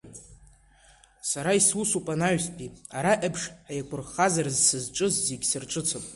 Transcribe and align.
Сара 1.29 1.51
исусуп 1.59 2.05
анаҩстәи, 2.13 2.73
араҟеиԥш, 2.97 3.41
хеиқәырхаразар 3.67 4.47
сызҿыз 4.65 5.13
зегь 5.27 5.45
сырҿыцп. 5.49 6.05